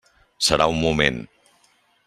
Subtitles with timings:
[0.47, 1.21] Serà un moment.